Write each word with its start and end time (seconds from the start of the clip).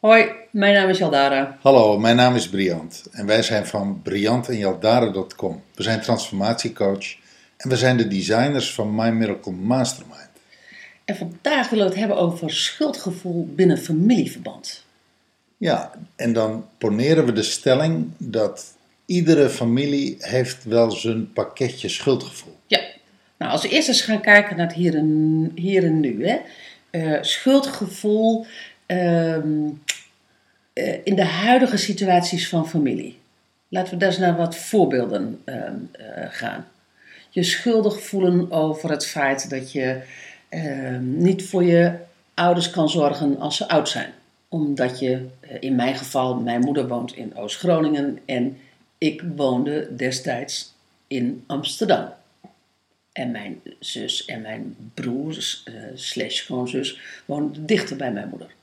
Hoi, 0.00 0.30
mijn 0.50 0.74
naam 0.74 0.88
is 0.88 0.98
Jaldara. 0.98 1.58
Hallo, 1.62 1.98
mijn 1.98 2.16
naam 2.16 2.34
is 2.34 2.48
Briant 2.48 3.04
en 3.12 3.26
wij 3.26 3.42
zijn 3.42 3.66
van 3.66 4.00
briantenjaldara.com. 4.02 5.62
We 5.74 5.82
zijn 5.82 6.00
transformatiecoach 6.00 7.16
en 7.56 7.68
we 7.68 7.76
zijn 7.76 7.96
de 7.96 8.08
designers 8.08 8.74
van 8.74 8.94
My 8.94 9.08
Miracle 9.08 9.52
Mastermind. 9.52 10.25
En 11.06 11.16
vandaag 11.16 11.68
willen 11.68 11.84
we 11.84 11.90
het 11.90 12.00
hebben 12.00 12.16
over 12.18 12.50
schuldgevoel 12.50 13.48
binnen 13.54 13.78
familieverband. 13.78 14.84
Ja, 15.56 15.90
en 16.16 16.32
dan 16.32 16.66
poneren 16.78 17.26
we 17.26 17.32
de 17.32 17.42
stelling 17.42 18.10
dat 18.18 18.74
iedere 19.04 19.48
familie 19.48 20.16
heeft 20.18 20.64
wel 20.64 20.90
zijn 20.90 21.32
pakketje 21.32 21.88
schuldgevoel. 21.88 22.56
Ja, 22.66 22.80
nou 23.36 23.52
als 23.52 23.62
we 23.62 23.68
eerst 23.68 23.88
eens 23.88 24.00
gaan 24.00 24.20
kijken 24.20 24.56
naar 24.56 24.66
het 24.66 24.76
hier 24.76 24.94
en, 24.94 25.52
hier 25.54 25.84
en 25.84 26.00
nu. 26.00 26.26
Hè. 26.26 26.38
Eh, 26.90 27.22
schuldgevoel 27.22 28.46
ehm, 28.86 29.68
eh, 30.72 30.98
in 31.04 31.14
de 31.14 31.24
huidige 31.24 31.76
situaties 31.76 32.48
van 32.48 32.68
familie. 32.68 33.18
Laten 33.68 33.92
we 33.92 33.98
daar 33.98 34.08
eens 34.08 34.18
naar 34.18 34.36
wat 34.36 34.56
voorbeelden 34.56 35.40
ehm, 35.44 35.76
eh, 35.92 36.26
gaan. 36.30 36.66
Je 37.30 37.42
schuldig 37.42 38.02
voelen 38.02 38.50
over 38.50 38.90
het 38.90 39.06
feit 39.06 39.50
dat 39.50 39.72
je 39.72 40.02
ehm, 40.48 41.18
niet 41.18 41.44
voor 41.44 41.64
je 41.64 41.94
ouders 42.34 42.70
kan 42.70 42.88
zorgen 42.88 43.38
als 43.38 43.56
ze 43.56 43.68
oud 43.68 43.88
zijn. 43.88 44.12
Omdat 44.48 44.98
je, 44.98 45.26
eh, 45.40 45.56
in 45.60 45.74
mijn 45.74 45.96
geval, 45.96 46.34
mijn 46.34 46.60
moeder 46.60 46.88
woont 46.88 47.16
in 47.16 47.36
Oost-Groningen 47.36 48.18
en 48.24 48.58
ik 48.98 49.24
woonde 49.36 49.96
destijds 49.96 50.74
in 51.06 51.44
Amsterdam. 51.46 52.08
En 53.12 53.30
mijn 53.30 53.60
zus 53.78 54.24
en 54.24 54.40
mijn 54.40 54.76
broers, 54.94 55.62
eh, 55.64 55.74
slash 55.94 56.34
schoonzus, 56.36 57.00
woonden 57.24 57.66
dichter 57.66 57.96
bij 57.96 58.12
mijn 58.12 58.28
moeder. 58.28 58.54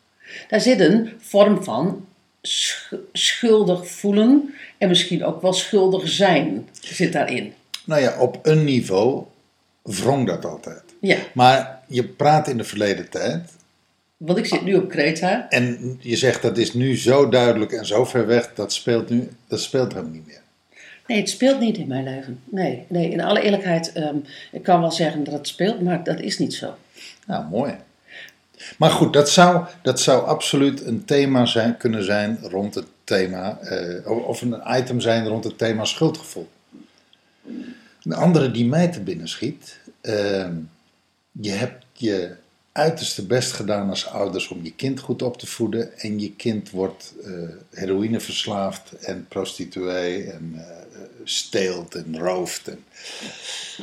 Daar 0.50 0.61
zit 0.61 0.80
een 0.80 1.11
vorm 1.20 1.64
van 1.64 2.06
sch- 2.42 2.94
schuldig 3.14 3.88
voelen 3.88 4.54
en 4.78 4.88
misschien 4.88 5.23
ook 5.23 5.42
wel 5.42 5.54
schuldig 5.54 6.09
zijn 6.09 6.70
zit 6.81 7.14
daarin. 7.14 7.54
Nou 7.86 8.02
ja, 8.02 8.20
op 8.20 8.39
een 8.42 8.64
niveau 8.64 9.23
wrong 9.81 10.28
dat 10.28 10.45
altijd. 10.45 10.92
Ja, 11.08 11.18
Maar 11.34 11.80
je 11.88 12.04
praat 12.04 12.48
in 12.48 12.58
de 12.58 12.64
verleden 12.64 13.09
tijd 13.09 13.52
want 14.18 14.38
ik 14.38 14.46
zit 14.46 14.62
nu 14.64 14.76
op 14.76 14.90
Kreta. 14.90 15.50
en 15.50 15.98
je 16.02 16.16
zegt 16.16 16.42
dat 16.42 16.58
is 16.58 16.73
nu 16.73 16.98
zo 16.98 17.30
duidelijk 17.30 17.72
en 17.72 17.86
zo 17.86 18.06
ver 18.06 18.28
weg, 18.28 18.54
dat 18.54 18.73
speelt 18.73 19.10
nu, 19.10 19.30
dat 19.48 19.62
speelt 19.62 19.92
helemaal 19.94 20.12
niet 20.14 20.28
meer. 20.28 20.42
Nee, 21.08 21.18
het 21.20 21.30
speelt 21.30 21.60
niet 21.60 21.78
in 21.78 21.88
mijn 21.88 22.04
leven. 22.04 22.40
Nee, 22.45 22.86
nee 22.88 23.10
in 23.10 23.22
alle 23.22 23.42
eerlijkheid, 23.42 23.92
ehm, 23.92 24.16
ik 24.52 24.64
kan 24.64 24.80
wel 24.82 24.92
zeggen 24.92 25.23
dat 25.23 25.34
het 25.34 25.48
speelt, 25.48 25.82
maar 25.82 26.04
dat 26.04 26.20
is 26.20 26.38
niet 26.40 26.54
zo. 26.54 26.76
Nou, 27.28 27.45
mooi. 27.50 27.73
Maar 28.78 28.90
goed, 28.92 29.14
dat 29.14 29.30
zou, 29.30 29.66
dat 29.82 30.00
zou 30.00 30.26
absoluut 30.26 30.86
een 30.86 31.06
thema 31.06 31.45
zijn, 31.45 31.78
kunnen 31.78 32.04
zijn 32.04 32.38
rond 32.42 32.76
het 32.76 32.88
thema, 33.04 33.58
eh, 33.60 34.28
of- 34.28 34.42
een 34.42 34.62
item 34.67 35.00
zijn 35.00 35.28
rond 35.28 35.44
het 35.44 35.58
thema 35.58 35.86
schuldgevoel. 35.86 36.50
Een 38.04 38.14
andere 38.14 38.52
die 38.52 38.66
mij 38.66 38.88
te 38.88 39.00
binnen 39.02 39.28
schiet, 39.28 39.80
eh, 40.02 40.48
je 41.42 41.52
hebt 41.52 41.86
je 41.94 42.36
uiterste 42.72 43.26
best 43.26 43.52
gedaan 43.52 43.89
als 43.89 44.08
ouders 44.08 44.48
om 44.48 44.64
je 44.64 44.73
kind 44.73 45.00
goed 45.00 45.22
op 45.22 45.38
te 45.38 45.48
voeden 45.48 46.00
en 46.00 46.20
je 46.20 46.31
kind 46.31 46.70
wordt 46.70 47.14
eh 47.23 47.31
heroïne 47.70 48.20
verslaafd 48.20 48.92
en 48.92 49.28
prostituee 49.28 50.31
en 50.31 50.54
eh, 50.56 51.00
steelt 51.23 51.95
en 51.95 52.20
rooft. 52.20 52.67
En, 52.67 52.86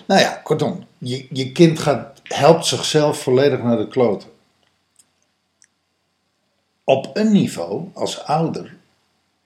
nou 0.07 0.21
ja, 0.21 0.35
kortom, 0.35 0.87
je, 0.99 1.27
je 1.31 1.53
kind 1.53 1.79
gaat, 1.79 2.21
helpt 2.23 2.67
zichzelf 2.67 3.23
volledig 3.23 3.63
naar 3.63 3.77
de 3.77 3.89
kloten. 3.89 4.29
Op 6.85 7.17
een 7.17 7.33
niveau, 7.33 7.89
als 7.95 8.25
ouder, 8.25 8.77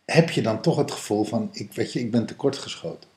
heb 0.04 0.30
je 0.30 0.42
dan 0.42 0.60
toch 0.60 0.76
het 0.76 0.90
gevoel 0.90 1.24
van, 1.24 1.48
ik, 1.52 1.72
weet 1.72 1.92
je, 1.92 2.00
ik 2.00 2.10
ben 2.10 2.26
tekortgeschoten. 2.26 3.08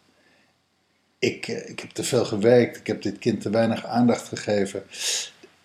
Ik, 1.19 1.47
eh, 1.47 1.69
ik 1.69 1.79
heb 1.79 1.89
te 1.89 2.03
veel 2.03 2.25
gewerkt, 2.25 2.77
ik 2.77 2.87
heb 2.87 3.01
dit 3.01 3.17
kind 3.17 3.41
te 3.41 3.49
weinig 3.49 3.85
aandacht 3.85 4.27
gegeven. 4.27 4.83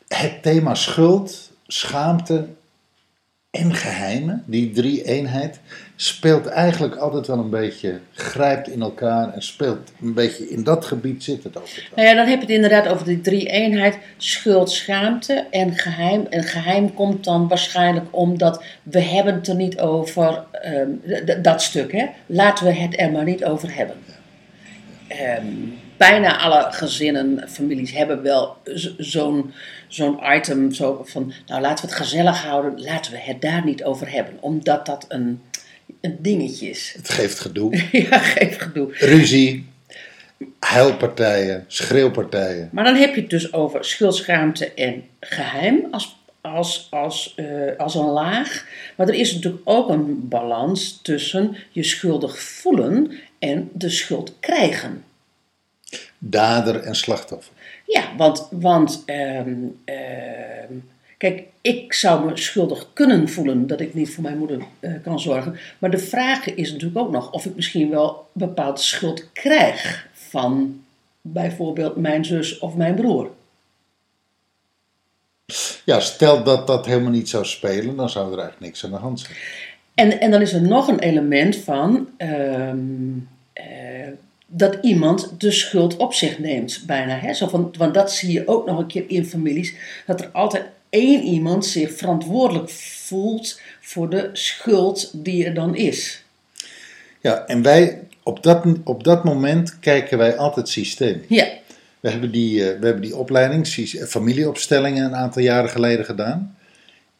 Het 0.09 0.43
thema 0.43 0.75
schuld, 0.75 1.53
schaamte 1.67 2.47
en 3.51 3.75
geheimen, 3.75 4.43
die 4.47 4.71
drie 4.71 5.05
eenheid, 5.05 5.61
speelt 5.97 6.47
eigenlijk 6.47 6.97
altijd 6.97 7.27
wel 7.27 7.39
een 7.39 7.51
beetje, 7.51 8.01
grijpt 8.13 8.69
in 8.69 8.83
elkaar 8.83 9.33
en 9.35 9.43
speelt 9.43 9.93
een 10.03 10.15
beetje, 10.15 10.49
in 10.49 10.65
dat 10.65 10.85
gebied 10.85 11.25
zit 11.25 11.45
het 11.45 11.57
altijd. 11.57 11.89
Nou 11.97 12.09
ja, 12.09 12.15
dan 12.15 12.27
heb 12.27 12.34
je 12.34 12.41
het 12.47 12.55
inderdaad 12.55 12.89
over 12.89 13.07
die 13.07 13.21
drie 13.21 13.47
eenheid, 13.47 13.99
schuld, 14.17 14.71
schaamte 14.71 15.47
en 15.51 15.75
geheim. 15.79 16.27
En 16.31 16.43
geheim 16.43 16.95
komt 16.95 17.25
dan 17.25 17.49
waarschijnlijk 17.49 18.07
omdat 18.11 18.63
we 18.83 19.01
hebben 19.01 19.34
het 19.34 19.49
er 19.49 19.55
niet 19.55 19.79
over, 19.81 20.45
d- 21.27 21.45
dat 21.45 21.63
stuk 21.63 21.93
hè. 21.93 22.07
Laten 22.27 22.67
we 22.67 22.73
het 22.73 23.01
er 23.01 23.11
maar 23.11 23.25
niet 23.25 23.45
over 23.45 23.75
hebben. 23.77 23.97
Ehm, 25.09 25.47
bijna 25.97 26.39
alle 26.39 26.67
gezinnen, 26.71 27.49
families 27.49 27.93
hebben 27.93 28.23
wel 28.23 28.57
zo'n 28.99 29.53
zo'n 29.89 30.19
item 30.37 30.73
zo 30.73 31.03
van, 31.05 31.33
nou 31.47 31.61
laten 31.61 31.85
we 31.85 31.91
het 31.91 32.01
gezellig 32.01 32.43
houden, 32.43 32.83
laten 32.83 33.13
we 33.13 33.19
het 33.19 33.41
daar 33.41 33.65
niet 33.65 33.85
over 33.85 34.13
hebben. 34.13 34.35
Omdat 34.41 34.87
dat 34.87 35.05
een, 35.09 35.43
een 36.01 36.17
dingetje 36.21 36.71
is. 36.71 36.95
Het 36.97 37.09
geeft 37.09 37.39
gedoe. 37.39 37.83
ja, 38.11 38.19
geef 38.19 38.59
gedoe. 38.59 38.89
Ruzie, 38.93 39.67
huilpartijen, 40.59 41.65
schreeuwpartijen. 41.67 42.69
Maar 42.73 42.84
dan 42.84 42.95
heb 42.95 43.15
je 43.15 43.21
het 43.21 43.31
dus 43.31 43.53
over 43.53 43.84
schuldschaamte 43.84 44.73
en 44.75 45.05
geheim 45.21 45.87
als, 45.91 46.17
als, 46.41 46.87
als, 46.91 47.33
eh, 47.37 47.47
als 47.77 47.95
een 47.95 48.11
laag. 48.11 48.67
Maar 48.97 49.09
er 49.09 49.15
is 49.15 49.34
natuurlijk 49.34 49.63
ook 49.65 49.89
een 49.89 50.29
balans 50.29 50.99
tussen 51.03 51.57
je 51.71 51.83
schuldig 51.83 52.39
voelen 52.39 53.13
en 53.42 53.70
de 53.72 53.91
schuld 53.91 54.32
krijgen. 54.41 55.04
Dader 56.19 56.80
en 56.80 56.94
slachtoffer. 56.94 57.53
Ja, 57.86 58.16
want, 58.16 58.48
want 58.50 59.03
ehm, 59.06 59.54
ehm, 59.84 60.72
kijk, 61.19 61.42
ik 61.60 61.92
zou 61.92 62.25
me 62.25 62.36
schuldig 62.36 62.86
kunnen 62.92 63.28
voelen 63.28 63.66
dat 63.66 63.80
ik 63.80 63.94
niet 63.94 64.14
voor 64.14 64.22
mijn 64.22 64.38
moeder 64.38 64.62
eh, 64.80 64.92
kan 65.03 65.20
zorgen. 65.20 65.58
Maar 65.78 65.91
de 65.91 65.98
vraag 65.98 66.54
is 66.54 66.72
natuurlijk 66.72 66.98
ook 66.98 67.10
nog 67.10 67.32
of 67.32 67.44
ik 67.44 67.54
misschien 67.54 67.91
wel 67.91 68.28
bepaald 68.32 68.80
schuld 68.80 69.32
krijg 69.32 70.09
van 70.12 70.82
bijvoorbeeld 71.20 71.97
mijn 71.97 72.24
zus 72.24 72.59
of 72.59 72.74
mijn 72.74 72.94
broer. 72.94 73.30
Ja, 75.84 76.00
stel 76.00 76.44
dat 76.44 76.66
dat 76.66 76.86
helemaal 76.86 77.10
niet 77.10 77.28
zou 77.28 77.44
spelen, 77.44 77.97
dan 77.97 78.10
zou 78.10 78.32
er 78.32 78.38
eigenlijk 78.38 78.60
niks 78.60 78.84
aan 78.84 78.91
de 78.91 78.97
hand 78.97 79.20
zijn. 79.20 79.36
En, 79.94 80.20
en 80.20 80.30
dan 80.30 80.41
is 80.41 80.53
er 80.53 80.62
nog 80.62 80.88
een 80.88 80.98
element 80.98 81.56
van 81.56 82.09
ehm, 82.16 83.19
eh, 83.53 83.65
dat 84.47 84.79
iemand 84.83 85.41
de 85.41 85.51
schuld 85.51 85.97
op 85.97 86.15
zich 86.15 86.39
neemt, 86.39 86.83
bijna. 86.87 87.19
Hè? 87.19 87.35
Zo 87.35 87.49
van, 87.49 87.75
want 87.79 87.95
dat 87.95 88.13
zie 88.13 88.33
je 88.33 88.49
ook 88.49 88.67
nog 88.67 88.79
een 88.79 88.87
keer 88.87 89.05
in 89.07 89.27
families, 89.27 89.75
dat 90.07 90.21
er 90.21 90.29
altijd 90.33 90.65
één 90.89 91.23
iemand 91.23 91.67
zich 91.67 91.93
verantwoordelijk 91.93 92.71
voelt 92.71 93.61
voor 93.81 94.11
de 94.11 94.31
schuld 94.33 95.11
die 95.25 95.45
er 95.45 95.55
dan 95.55 95.77
is. 95.77 96.25
Ja, 97.21 97.47
en 97.47 97.63
wij, 97.63 98.01
op 98.23 98.43
dat, 98.43 98.65
op 98.85 99.05
dat 99.05 99.25
moment 99.25 99.79
kijken 99.79 100.19
wij 100.19 100.37
altijd 100.37 100.69
systeem. 100.69 101.23
Ja, 101.29 101.49
We 102.01 102.11
hebben 102.11 102.31
die, 102.31 102.61
eh, 102.61 102.79
we 102.79 102.84
hebben 102.87 103.03
die 103.03 103.17
opleiding, 103.17 103.67
familieopstellingen, 104.09 105.05
een 105.05 105.15
aantal 105.15 105.43
jaren 105.43 105.71
geleden 105.71 106.05
gedaan. 106.05 106.57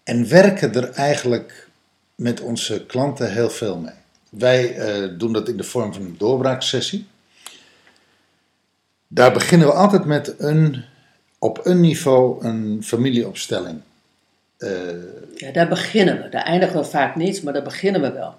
En 0.04 0.28
werken 0.28 0.75
er 0.75 0.90
eigenlijk 0.90 1.69
met 2.14 2.40
onze 2.40 2.87
klanten 2.87 3.32
heel 3.32 3.50
veel 3.50 3.78
mee. 3.78 4.01
Wij 4.38 4.75
eh, 4.76 5.08
doen 5.19 5.32
dat 5.32 5.49
in 5.49 5.56
de 5.56 5.62
vorm 5.62 5.93
van 5.93 6.02
een 6.02 6.14
doorbraaksessie. 6.19 7.06
Daar 9.08 9.32
beginnen 9.32 9.67
we 9.67 9.73
altijd 9.75 10.05
met 10.05 10.34
een, 10.38 10.84
op 11.38 11.67
een 11.67 11.81
niveau 11.81 12.44
een 12.44 12.81
familieopstelling. 12.84 13.81
Eh, 14.58 14.70
ja, 15.37 15.50
daar 15.52 15.69
beginnen 15.69 16.23
we. 16.23 16.29
Daar 16.29 16.43
eindigen 16.44 16.79
we 16.81 16.84
vaak 16.84 17.17
niet, 17.17 17.43
maar 17.43 17.52
daar 17.52 17.62
beginnen 17.62 18.00
we 18.00 18.12
wel. 18.12 18.34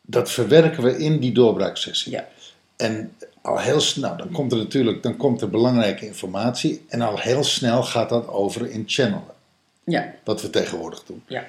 dat 0.00 0.30
verwerken 0.30 0.82
we 0.82 0.98
in 0.98 1.18
die 1.18 1.32
doorbraaksessie. 1.32 2.12
Ja. 2.12 2.28
En 2.76 3.12
al 3.42 3.58
heel 3.58 3.80
snel, 3.80 4.16
dan 4.16 4.30
komt 4.30 4.52
er 4.52 4.58
natuurlijk 4.58 5.02
dan 5.02 5.16
komt 5.16 5.40
er 5.40 5.50
belangrijke 5.50 6.06
informatie. 6.06 6.84
En 6.88 7.00
al 7.00 7.18
heel 7.18 7.44
snel 7.44 7.82
gaat 7.82 8.08
dat 8.08 8.28
over 8.28 8.70
in 8.70 8.84
channelen. 8.86 9.36
Ja, 9.84 10.14
Wat 10.24 10.42
we 10.42 10.50
tegenwoordig 10.50 11.04
doen. 11.04 11.22
ja. 11.26 11.44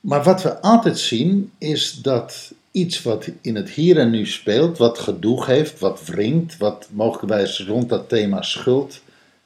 Maar 0.00 0.22
wat 0.22 0.42
we 0.42 0.60
altijd 0.60 0.98
zien 0.98 1.52
is 1.58 1.92
dat 1.92 2.52
iets 2.74 3.02
wat 3.02 3.28
in 3.40 3.56
het 3.56 3.70
hier 3.70 3.98
en 3.98 4.10
nu 4.10 4.26
speelt, 4.26 4.78
wat 4.78 4.98
gedoe 4.98 5.44
heeft, 5.44 5.78
wat 5.78 6.04
wringt, 6.04 6.56
wat 6.56 6.88
mogelijkwijs 6.90 7.64
rond 7.66 7.88
dat 7.88 8.08
thema 8.08 8.42
schuld 8.42 9.00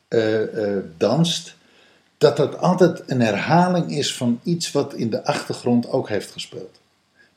eh, 0.08 0.42
eh, 0.76 0.84
danst, 0.96 1.54
dat 2.18 2.36
dat 2.36 2.58
altijd 2.58 3.02
een 3.06 3.20
herhaling 3.20 3.90
is 3.90 4.14
van 4.14 4.40
iets 4.42 4.72
wat 4.72 4.94
in 4.94 5.10
de 5.10 5.24
achtergrond 5.24 5.88
ook 5.90 6.08
heeft 6.08 6.30
gespeeld. 6.30 6.80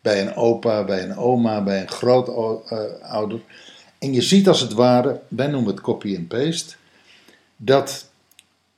Bij 0.01 0.21
een 0.21 0.35
opa, 0.35 0.83
bij 0.83 1.03
een 1.03 1.17
oma, 1.17 1.63
bij 1.63 1.81
een 1.81 1.89
grootouder. 1.89 3.39
En 3.99 4.13
je 4.13 4.21
ziet 4.21 4.47
als 4.47 4.59
het 4.59 4.73
ware, 4.73 5.19
wij 5.27 5.47
noemen 5.47 5.71
het 5.71 5.81
copy 5.81 6.15
and 6.17 6.27
paste, 6.27 6.75
dat 7.55 8.09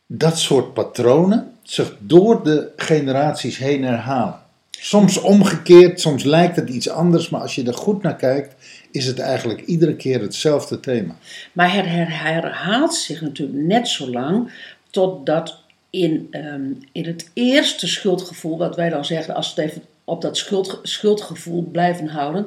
dat 0.07 0.38
soort 0.38 0.74
patronen 0.74 1.57
zich 1.62 1.95
door 2.00 2.44
de 2.44 2.71
generaties 2.75 3.57
heen 3.57 3.83
herhalen. 3.83 4.43
Soms 4.83 5.18
omgekeerd, 5.21 6.01
soms 6.01 6.24
lijkt 6.24 6.56
het 6.56 6.69
iets 6.69 6.89
anders, 6.89 7.30
maar 7.30 7.41
als 7.41 7.56
je 7.56 7.63
er 7.63 7.74
goed 7.74 8.01
naar 8.01 8.15
kijkt, 8.15 8.56
is 8.91 9.06
het 9.06 9.19
eigenlijk 9.19 9.62
iedere 9.62 9.95
keer 9.95 10.21
hetzelfde 10.21 10.80
thema. 10.80 11.15
Maar 11.53 11.74
het 11.74 11.85
her- 11.85 12.24
herhaalt 12.24 12.95
zich 12.95 13.21
natuurlijk 13.21 13.57
net 13.57 13.88
zo 13.88 14.09
lang 14.09 14.51
totdat 14.89 15.59
in, 15.89 16.27
ehm, 16.31 16.71
in 16.91 17.06
het 17.06 17.30
eerste 17.33 17.88
schuldgevoel, 17.88 18.57
wat 18.57 18.75
wij 18.75 18.89
dan 18.89 19.06
zeggen, 19.06 19.35
als 19.35 19.53
we 19.53 19.62
het 19.62 19.71
even 19.71 19.83
op 20.03 20.21
dat 20.21 20.38
schuld, 20.38 20.80
schuldgevoel 20.83 21.63
blijven 21.71 22.07
houden, 22.07 22.45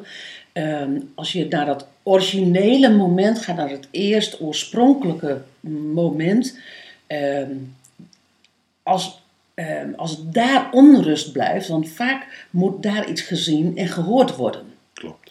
ehm, 0.52 1.00
als 1.14 1.32
je 1.32 1.46
naar 1.48 1.66
dat 1.66 1.86
originele 2.02 2.90
moment 2.90 3.38
gaat, 3.38 3.56
naar 3.56 3.70
het 3.70 3.88
eerst 3.90 4.40
oorspronkelijke 4.40 5.42
moment, 5.92 6.58
ehm, 7.06 7.50
als, 8.82 9.22
ehm, 9.56 9.92
als 9.96 10.30
daar 10.30 10.68
onrust 10.72 11.32
blijft, 11.32 11.68
want 11.68 11.88
vaak 11.88 12.46
moet 12.50 12.82
daar 12.82 13.08
iets 13.08 13.20
gezien 13.20 13.76
en 13.76 13.88
gehoord 13.88 14.36
worden. 14.36 14.62
Klopt. 14.92 15.30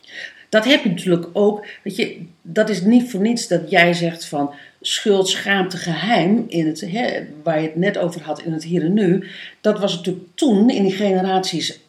Dat 0.50 0.66
heb 0.66 0.84
je 0.84 0.90
natuurlijk 0.90 1.28
ook, 1.34 1.66
weet 1.84 1.96
je, 1.96 2.26
dat 2.42 2.70
is 2.70 2.82
niet 2.82 3.10
voor 3.10 3.22
niets 3.22 3.48
dat 3.48 3.70
jij 3.70 3.94
zegt 3.94 4.26
van 4.26 4.54
schuld, 4.82 5.28
schaamte, 5.28 5.78
geheim, 5.78 6.46
in 6.48 6.68
het, 6.68 6.82
hè, 6.82 7.28
waar 7.44 7.62
je 7.62 7.68
het 7.68 7.76
net 7.76 7.98
over 7.98 8.22
had 8.22 8.42
in 8.42 8.54
het 8.54 8.64
hier 8.64 8.84
en 8.84 8.94
nu. 8.94 9.28
Dat 9.62 9.80
was 9.80 9.96
natuurlijk 9.96 10.26
toen, 10.36 10.70
in 10.70 10.84
die 10.84 10.92
generaties 10.92 11.80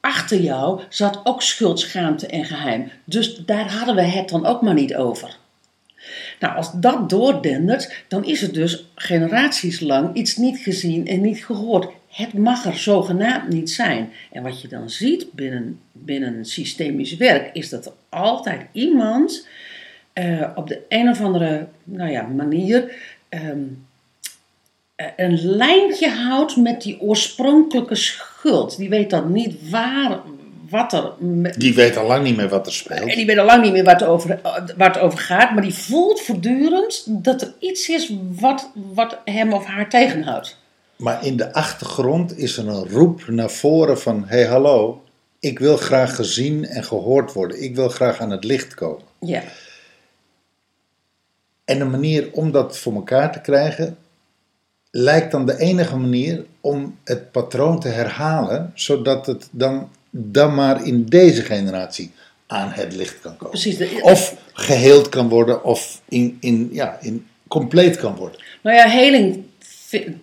achter 0.00 0.40
jou, 0.40 0.80
zat 0.88 1.20
ook 1.24 1.42
schuld, 1.42 1.80
schaamte 1.80 2.26
en 2.26 2.44
geheim. 2.44 2.90
Dus 3.04 3.36
daar 3.36 3.72
hadden 3.72 3.94
we 3.94 4.02
het 4.02 4.28
dan 4.28 4.46
ook 4.46 4.62
maar 4.62 4.74
niet 4.74 4.94
over. 4.94 5.36
Nou, 6.40 6.56
als 6.56 6.70
dat 6.72 7.10
doordendert, 7.10 8.04
dan 8.08 8.24
is 8.24 8.40
het 8.40 8.54
dus 8.54 8.88
generaties 8.94 9.80
lang 9.80 10.14
iets 10.14 10.36
niet 10.36 10.58
gezien 10.58 11.06
en 11.06 11.20
niet 11.20 11.44
gehoord. 11.44 11.88
Het 12.08 12.32
mag 12.32 12.64
er 12.64 12.78
zogenaamd 12.78 13.48
niet 13.48 13.70
zijn. 13.70 14.12
En 14.32 14.42
wat 14.42 14.60
je 14.62 14.68
dan 14.68 14.90
ziet 14.90 15.32
binnen, 15.32 15.80
binnen 15.92 16.44
systemisch 16.44 17.16
werk, 17.16 17.50
is 17.52 17.68
dat 17.68 17.86
er 17.86 17.92
altijd 18.08 18.60
iemand 18.72 19.46
eh, 20.12 20.50
op 20.54 20.68
de 20.68 20.80
een 20.88 21.08
of 21.08 21.20
andere 21.20 21.68
nou 21.84 22.10
ja, 22.10 22.22
manier 22.22 22.92
ehm, 23.28 23.58
eh, 24.94 25.06
een 25.16 25.44
lijntje 25.44 26.08
houdt 26.08 26.56
met 26.56 26.82
die 26.82 27.00
oorspronkelijke 27.00 27.94
schuld. 27.94 28.76
Die 28.76 28.88
weet 28.88 29.10
dan 29.10 29.32
niet 29.32 29.70
waar, 29.70 30.20
wat 30.70 30.92
er 30.92 31.12
Die 31.56 31.74
weet 31.74 31.96
al 31.96 32.06
lang 32.06 32.24
niet 32.24 32.36
meer 32.36 32.48
wat 32.48 32.66
er 32.66 32.72
speelt. 32.72 33.00
en 33.00 33.16
die 33.16 33.26
weet 33.26 33.38
al 33.38 33.44
lang 33.44 33.62
niet 33.62 33.72
meer 33.72 33.84
waar 33.84 33.98
het, 33.98 34.08
over, 34.08 34.40
waar 34.76 34.92
het 34.92 34.98
over 34.98 35.18
gaat, 35.18 35.52
maar 35.52 35.62
die 35.62 35.74
voelt 35.74 36.20
voortdurend 36.20 37.04
dat 37.24 37.42
er 37.42 37.52
iets 37.58 37.88
is 37.88 38.12
wat, 38.30 38.70
wat 38.74 39.18
hem 39.24 39.52
of 39.52 39.64
haar 39.64 39.88
tegenhoudt. 39.88 40.56
Maar 40.96 41.24
in 41.24 41.36
de 41.36 41.52
achtergrond 41.52 42.38
is 42.38 42.56
er 42.56 42.68
een 42.68 42.88
roep 42.88 43.28
naar 43.28 43.50
voren 43.50 43.98
van: 43.98 44.24
hé 44.26 44.36
hey, 44.36 44.46
hallo, 44.46 45.02
ik 45.38 45.58
wil 45.58 45.76
graag 45.76 46.14
gezien 46.14 46.64
en 46.66 46.84
gehoord 46.84 47.32
worden. 47.32 47.62
Ik 47.62 47.74
wil 47.74 47.88
graag 47.88 48.20
aan 48.20 48.30
het 48.30 48.44
licht 48.44 48.74
komen. 48.74 49.04
Ja, 49.20 49.42
En 51.64 51.80
een 51.80 51.90
manier 51.90 52.28
om 52.32 52.50
dat 52.52 52.78
voor 52.78 52.94
elkaar 52.94 53.32
te 53.32 53.40
krijgen, 53.40 53.96
lijkt 54.90 55.30
dan 55.32 55.46
de 55.46 55.58
enige 55.58 55.96
manier 55.96 56.44
om 56.60 56.98
het 57.04 57.30
patroon 57.32 57.80
te 57.80 57.88
herhalen, 57.88 58.72
zodat 58.74 59.26
het 59.26 59.48
dan, 59.50 59.88
dan 60.18 60.54
maar 60.54 60.86
in 60.86 61.04
deze 61.04 61.42
generatie 61.42 62.12
aan 62.46 62.70
het 62.70 62.94
licht 62.96 63.20
kan 63.20 63.32
komen. 63.36 63.50
precies. 63.50 63.76
De- 63.76 63.98
Of 64.02 64.36
geheeld 64.52 65.08
kan 65.08 65.28
worden, 65.28 65.64
of 65.64 66.00
in, 66.08 66.36
in, 66.40 66.68
ja, 66.72 66.98
in 67.00 67.26
compleet 67.48 67.96
kan 67.96 68.14
worden. 68.16 68.40
Nou 68.62 68.76
ja, 68.76 68.88
heling, 68.88 69.44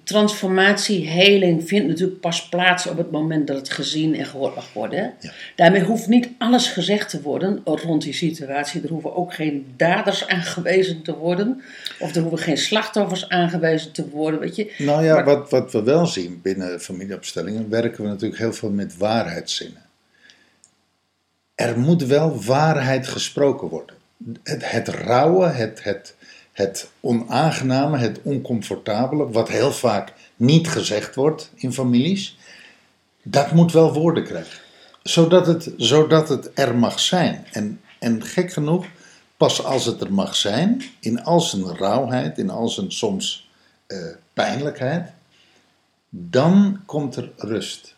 transformatie, 0.04 1.08
heling 1.08 1.68
vindt 1.68 1.88
natuurlijk 1.88 2.20
pas 2.20 2.50
plaats 2.50 2.88
op 2.88 2.98
het 2.98 3.12
moment 3.12 3.48
dat 3.48 3.58
het 3.58 3.70
gezien 3.70 4.16
en 4.16 4.26
gehoord 4.26 4.56
mag 4.56 4.74
worden. 4.74 5.14
Ja. 5.20 5.32
Daarmee 5.56 5.82
hoeft 5.84 6.08
niet 6.08 6.30
alles 6.38 6.68
gezegd 6.68 7.10
te 7.10 7.22
worden 7.22 7.62
rond 7.64 8.02
die 8.02 8.14
situatie. 8.14 8.82
Er 8.82 8.90
hoeven 8.90 9.16
ook 9.16 9.34
geen 9.34 9.74
daders 9.78 10.28
aangewezen 10.28 11.02
te 11.02 11.16
worden. 11.18 11.62
Of 12.00 12.16
er 12.16 12.22
hoeven 12.22 12.40
geen 12.40 12.58
slachtoffers 12.58 13.30
aangewezen 13.30 13.92
te 13.92 14.10
worden. 14.10 14.40
Weet 14.40 14.56
je. 14.56 14.72
Nou 14.78 15.04
ja, 15.06 15.14
Maar- 15.14 15.26
wat, 15.26 15.50
wat 15.50 15.72
we 15.72 15.84
wel 15.84 16.06
zien 16.06 16.40
binnen 16.42 16.80
familieopstellingen, 16.82 17.70
werken 17.70 18.04
we 18.04 18.10
natuurlijk 18.10 18.40
heel 18.42 18.54
veel 18.54 18.70
met 18.72 18.98
waarheidszinnen. 18.98 19.84
Er 21.56 21.80
moet 21.80 22.04
wel 22.04 22.44
waarheid 22.44 23.08
gesproken 23.08 23.68
worden. 23.68 23.96
Het, 24.44 24.88
rauwe, 24.88 25.46
het, 25.46 25.84
het, 25.84 26.16
het 26.52 26.90
onaangename, 27.00 27.98
het 27.98 28.20
oncomfortabele, 28.24 29.30
wat 29.30 29.50
heel 29.50 29.72
vaak 29.72 30.14
niet 30.36 30.68
gezegd 30.68 31.16
wordt 31.16 31.52
in 31.56 31.74
families, 31.74 32.38
dat 33.24 33.52
moet 33.52 33.72
wel 33.72 33.94
woorden 33.94 34.24
krijgen. 34.24 34.60
Zodat 35.04 35.48
het, 35.48 35.74
zodat 35.78 36.30
het 36.30 36.52
er 36.54 36.76
mag 36.76 37.00
zijn. 37.00 37.46
En, 37.52 37.82
en 38.00 38.24
gek 38.24 38.54
genoeg, 38.54 38.86
pas 39.38 39.64
als 39.64 39.86
het 39.86 40.02
er 40.02 40.14
mag 40.14 40.36
zijn, 40.36 40.84
in 41.00 41.24
al 41.24 41.40
zijn 41.40 41.76
rauwheid, 41.76 42.38
in 42.38 42.50
al 42.50 42.70
zijn 42.70 42.92
soms 42.92 43.50
eh, 43.88 43.98
pijnlijkheid, 44.34 45.12
dan 46.10 46.82
komt 46.86 47.16
er 47.16 47.32
rust. 47.38 47.95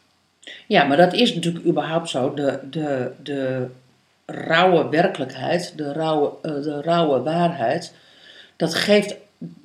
Ja, 0.67 0.83
maar 0.83 0.97
dat 0.97 1.13
is 1.13 1.33
natuurlijk 1.35 1.65
überhaupt 1.65 2.09
zo. 2.09 2.33
De, 2.33 2.59
de, 2.69 3.11
de 3.23 3.67
rauwe 4.25 4.89
werkelijkheid, 4.89 5.73
de 5.75 5.91
rauwe, 5.93 6.31
eh, 6.41 6.51
de 6.51 6.81
rauwe 6.81 7.21
waarheid, 7.21 7.93
dat 8.55 8.73
geeft, 8.73 9.15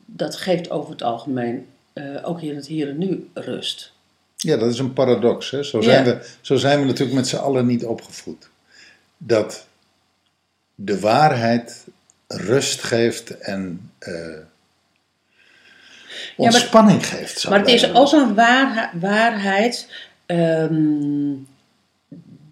dat 0.06 0.37
geeft 0.37 0.70
over 0.70 0.90
het 0.90 1.02
algemeen, 1.02 1.67
eh, 1.93 2.05
ook 2.23 2.40
in 2.43 2.56
het 2.56 2.67
hier 2.67 2.88
en 2.88 2.99
nu, 2.99 3.31
rust. 3.34 3.93
Ja, 4.37 4.56
dat 4.56 4.70
is 4.73 4.79
een 4.79 4.93
paradox. 4.93 5.50
Hè? 5.50 5.62
Zo, 5.62 5.81
zijn 5.81 6.05
Ja. 6.05 6.11
we, 6.19 6.26
zo 6.40 6.56
zijn 6.56 6.81
we 6.81 6.87
natuurlijk 6.87 7.17
met 7.17 7.28
z'n 7.28 7.37
allen 7.37 7.67
niet 7.67 7.85
opgevoed. 7.85 8.49
Dat 9.19 9.67
de 10.75 11.00
waarheid 11.00 11.85
rust 12.26 12.82
geeft 12.82 13.38
en 13.38 13.90
eh, 13.99 14.12
ontspanning 16.37 17.06
geeft. 17.06 17.38
zou 17.40 17.55
Maar 17.55 17.62
het 17.62 17.73
is 17.73 17.93
ook 17.94 18.12
een 18.12 18.35
waarha- 18.35 18.90
waarheid 18.94 19.88
ehm, 20.32 21.34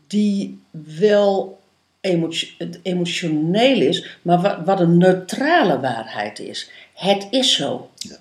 die 0.07 0.59
wel 0.71 1.61
emotio- 2.01 2.49
emotioneel 2.83 3.81
is, 3.81 4.19
maar 4.23 4.65
wat, 4.65 4.81
een 4.81 4.97
neutrale 4.97 5.81
waarheid 5.81 6.39
is. 6.39 6.71
Het 6.95 7.27
is 7.31 7.55
zo. 7.55 7.91
Ja. 7.97 8.17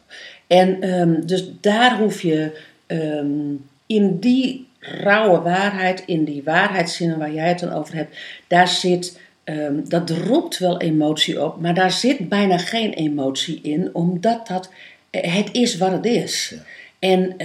En 0.48 0.82
ehm, 0.82 1.26
dus 1.26 1.52
daar 1.62 1.98
hoef 1.98 2.22
je 2.22 2.60
ehm, 2.86 3.54
in 3.86 4.20
die 4.20 4.68
rauwe 4.80 5.40
waarheid, 5.40 6.04
in 6.06 6.24
die 6.24 6.44
waarheidszinnen 6.44 7.18
waar 7.20 7.34
jij 7.34 7.48
het 7.48 7.60
dan 7.60 7.72
over 7.72 7.96
hebt, 7.96 8.18
daar 8.48 8.68
zit, 8.68 9.20
dat 9.88 10.10
roept 10.10 10.58
wel 10.58 10.82
emotie 10.82 11.44
op, 11.44 11.62
maar 11.62 11.74
daar 11.74 11.92
zit 11.92 12.30
bijna 12.30 12.58
geen 12.58 12.94
emotie 12.94 13.60
in, 13.62 13.90
omdat 13.94 14.48
dat, 14.48 14.72
eh, 15.10 15.34
het 15.36 15.50
is 15.52 15.78
wat 15.78 15.92
het 15.92 16.06
is. 16.06 16.54
Ja. 16.56 16.62
En 17.00 17.36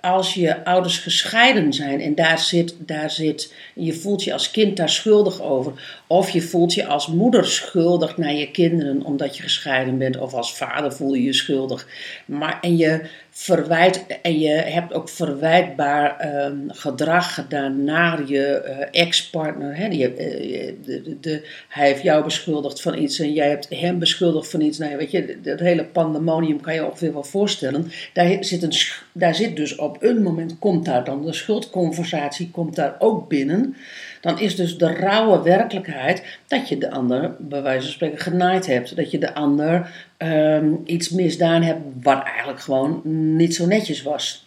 als 0.00 0.34
je 0.34 0.64
ouders 0.64 0.98
gescheiden 0.98 1.72
zijn 1.72 2.00
en 2.00 2.14
daar 2.14 2.38
zit, 2.38 2.74
daar 2.78 3.10
zit, 3.10 3.54
je 3.74 3.92
voelt 3.92 4.24
je 4.24 4.32
als 4.32 4.50
kind 4.50 4.76
daar 4.76 4.88
schuldig 4.88 5.42
over, 5.42 6.02
of 6.06 6.30
je 6.30 6.42
voelt 6.42 6.74
je 6.74 6.86
als 6.86 7.06
moeder 7.06 7.46
schuldig 7.46 8.16
naar 8.16 8.32
je 8.32 8.50
kinderen 8.50 9.04
omdat 9.04 9.36
je 9.36 9.42
gescheiden 9.42 9.98
bent, 9.98 10.18
of 10.18 10.34
als 10.34 10.56
vader 10.56 10.92
voel 10.92 11.14
je 11.14 11.22
je 11.22 11.32
schuldig. 11.32 11.86
Maar, 12.26 12.58
en 12.60 12.76
je 12.76 13.08
verwijt, 13.42 14.06
en 14.22 14.38
je 14.38 14.48
hebt 14.48 14.92
ook 14.92 15.08
verwijtbaar 15.08 16.18
ehm, 16.18 16.56
gedrag 16.68 17.34
gedaan 17.34 17.84
naar 17.84 18.26
je 18.26 18.46
eh, 18.46 19.02
ex-partner. 19.02 19.76
Hè? 19.76 19.88
Die, 19.88 20.14
eh, 20.14 20.74
de, 20.84 21.16
de, 21.20 21.48
hij 21.68 21.86
heeft 21.86 22.02
jou 22.02 22.24
beschuldigd 22.24 22.82
van 22.82 22.98
iets 22.98 23.18
en 23.18 23.32
jij 23.32 23.48
hebt 23.48 23.68
hem 23.68 23.98
beschuldigd 23.98 24.50
van 24.50 24.60
iets. 24.60 24.78
Nou, 24.78 24.96
weet 24.96 25.10
je, 25.10 25.38
dat 25.42 25.60
hele 25.60 25.84
pandemonium 25.84 26.60
kan 26.60 26.74
je 26.74 26.86
ongeveer 26.86 27.12
wel 27.12 27.24
voorstellen. 27.24 27.90
Daar 28.12 28.44
zit, 28.44 28.62
een, 28.62 28.72
daar 29.12 29.34
zit 29.34 29.56
dus 29.56 29.76
op 29.76 29.96
een 30.00 30.22
moment, 30.22 30.58
komt 30.58 30.84
daar 30.84 31.04
dan 31.04 31.24
de 31.24 31.32
schuldconversatie, 31.32 32.50
komt 32.50 32.76
daar 32.76 32.96
ook 32.98 33.28
binnen. 33.28 33.76
Dan 34.20 34.38
is 34.38 34.56
dus 34.56 34.78
de 34.78 34.92
rauwe 34.92 35.42
werkelijkheid 35.42 36.22
dat 36.46 36.68
je 36.68 36.78
de 36.78 36.90
ander, 36.90 37.36
bij 37.38 37.62
wijze 37.62 37.82
van 37.82 37.92
spreken, 37.92 38.18
genaaid 38.18 38.66
hebt. 38.66 38.96
Dat 38.96 39.10
je 39.10 39.18
de 39.18 39.34
ander 39.34 39.90
ehm, 40.20 40.72
iets 40.84 41.08
misdaan 41.08 41.62
hebt 41.62 41.80
wat 42.02 42.22
eigenlijk 42.24 42.60
gewoon 42.60 43.00
niet 43.36 43.54
zo 43.54 43.66
netjes 43.66 44.02
was. 44.02 44.46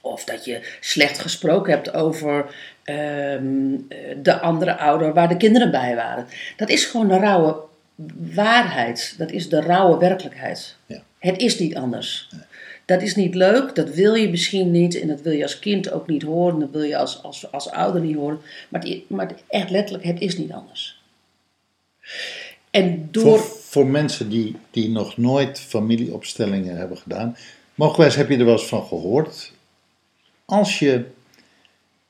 Of 0.00 0.24
dat 0.24 0.44
je 0.44 0.76
slecht 0.80 1.18
gesproken 1.18 1.72
hebt 1.72 1.94
over 1.94 2.44
ehm, 2.82 3.74
eh, 3.88 3.98
de 4.22 4.40
andere 4.40 4.76
ouder 4.78 5.14
waar 5.14 5.28
de 5.28 5.36
kinderen 5.36 5.70
bij 5.70 5.94
waren. 5.94 6.26
Dat 6.56 6.68
is 6.68 6.84
gewoon 6.84 7.08
de 7.08 7.18
rauwe 7.18 7.56
waarheid. 8.34 9.14
Dat 9.18 9.30
is 9.30 9.48
de 9.48 9.60
rauwe 9.60 9.98
werkelijkheid. 9.98 10.76
Ja. 10.86 11.02
Het 11.18 11.38
is 11.38 11.58
niet 11.58 11.76
anders. 11.76 12.28
Dat 12.84 13.02
is 13.02 13.14
niet 13.14 13.34
leuk, 13.34 13.74
dat 13.74 13.88
wil 13.90 14.14
je 14.14 14.28
misschien 14.30 14.70
niet 14.70 15.00
en 15.00 15.08
dat 15.08 15.20
wil 15.20 15.32
je 15.32 15.42
als 15.42 15.58
kind 15.58 15.90
ook 15.90 16.06
niet 16.06 16.22
horen, 16.22 16.60
dat 16.60 16.70
wil 16.70 16.82
je 16.82 16.96
als, 16.96 17.22
als, 17.22 17.52
als 17.52 17.70
ouder 17.70 18.00
niet 18.00 18.16
horen. 18.16 18.40
Maar, 18.68 18.82
het, 18.82 19.10
maar 19.10 19.28
het- 19.28 19.42
echt 19.48 19.70
letterlijk, 19.70 20.04
het 20.04 20.20
is 20.20 20.38
niet 20.38 20.52
anders. 20.52 21.00
En 22.70 23.08
door. 23.10 23.38
Voor, 23.38 23.58
voor 23.76 23.86
mensen 23.86 24.28
die, 24.28 24.56
die 24.70 24.88
nog 24.88 25.16
nooit 25.16 25.60
familieopstellingen 25.60 26.76
hebben 26.76 26.98
gedaan, 26.98 27.36
mogelijk 27.74 28.14
heb 28.14 28.28
je 28.28 28.36
er 28.36 28.44
wel 28.44 28.58
eens 28.58 28.66
van 28.66 28.86
gehoord. 28.86 29.52
Als 30.44 30.78
je 30.78 31.04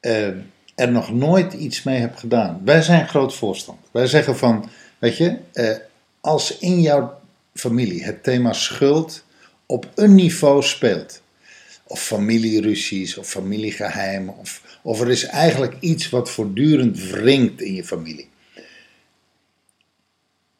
eh, 0.00 0.26
er 0.75 0.90
nog 0.90 1.12
nooit 1.12 1.52
iets 1.52 1.82
mee 1.82 1.99
hebt 1.99 2.18
gedaan. 2.18 2.61
Wij 2.64 2.82
zijn 2.82 3.08
groot 3.08 3.35
voorstander. 3.35 3.85
Wij 3.90 4.06
zeggen 4.06 4.37
van, 4.37 4.68
weet 4.99 5.16
je, 5.16 5.37
eh, 5.52 5.76
als 6.20 6.58
in 6.58 6.80
jouw 6.80 7.20
familie 7.54 8.04
het 8.04 8.23
thema 8.23 8.52
schuld 8.52 9.25
op 9.66 9.90
een 9.94 10.14
niveau 10.14 10.62
speelt. 10.62 11.23
Of 11.85 12.02
familieruzies, 12.02 13.16
of 13.16 13.28
familiegeheimen, 13.28 14.37
of, 14.38 14.78
of 14.82 15.00
er 15.00 15.11
is 15.11 15.25
eigenlijk 15.25 15.76
iets 15.80 16.11
wat 16.11 16.30
voortdurend 16.30 16.99
wringt 16.99 17.61
in 17.61 17.75
je 17.75 17.85
familie. 17.85 18.28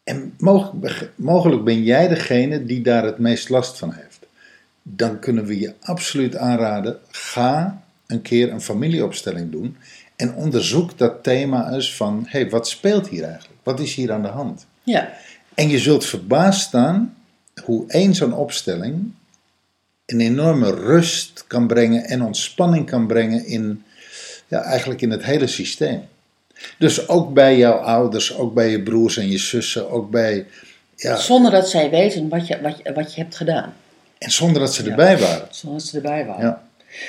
En 0.07 0.35
mogelijk, 1.17 1.65
ben 1.65 1.83
jij 1.83 2.09
degene 2.09 2.65
die 2.65 2.83
daar 2.83 3.05
het 3.05 3.19
meest 3.19 3.49
last 3.49 3.79
van 3.79 3.93
heeft. 3.93 4.27
Dan 4.83 5.19
kunnen 5.19 5.45
we 5.45 5.59
je 5.59 5.75
absoluut 5.81 6.37
aanraden: 6.37 6.99
ga 7.11 7.83
een 8.07 8.23
keer 8.23 8.53
een 8.53 8.61
familieopstelling 8.61 9.51
doen 9.51 9.77
en 10.17 10.35
onderzoek 10.35 10.99
dat 10.99 11.23
thema 11.23 11.73
eens 11.73 11.95
van: 11.95 12.27
hé, 12.29 12.41
hey, 12.41 12.51
wat 12.51 12.69
speelt 12.69 13.09
hier 13.09 13.25
eigenlijk? 13.25 13.61
Wat 13.63 13.81
is 13.81 13.95
hier 13.95 14.13
aan 14.13 14.23
de 14.23 14.29
hand? 14.29 14.67
Ja, 14.83 15.13
En 15.55 15.69
je 15.69 15.79
zult 15.79 16.05
verbaasd 16.05 16.61
staan 16.61 17.17
hoe 17.65 17.85
één 17.89 18.15
zo'n 18.15 18.35
opstelling 18.35 19.13
een 20.07 20.21
enorme 20.21 20.71
rust 20.71 21.45
kan 21.47 21.67
brengen 21.67 22.05
en 22.05 22.23
ontspanning 22.23 22.87
kan 22.87 23.07
brengen 23.07 23.47
in, 23.47 23.85
ja, 24.49 24.63
eigenlijk 24.63 25.01
in 25.01 25.11
het 25.11 25.25
hele 25.25 25.47
systeem. 25.47 26.03
Dus 26.79 27.09
ook 27.09 27.35
bij 27.35 27.57
jouw 27.57 27.77
ouders, 27.77 28.37
ook 28.37 28.55
bij 28.55 28.71
je 28.71 28.83
broers 28.83 29.17
en 29.17 29.31
je 29.31 29.39
zussen, 29.39 29.91
ook 29.91 30.11
bij, 30.11 30.47
ja, 30.97 31.17
zonder 31.17 31.51
dat 31.51 31.69
zij 31.71 31.91
weten 31.91 32.29
wat 32.29 32.47
je, 32.47 32.61
wat 32.61 32.81
je, 32.85 32.93
wat 32.93 33.15
je 33.15 33.21
hebt 33.21 33.37
gedaan. 33.37 33.75
en 34.19 34.31
zonder 34.31 34.61
dat 34.61 34.75
ze 34.75 34.85
Ja. 34.85 34.91
erbij 34.91 35.19
waren. 35.19 35.47
Zonder 35.51 35.79
dat 35.81 35.89
ze 35.89 35.97
erbij 35.97 36.27
waren. 36.27 36.45
Ja. 36.45 36.63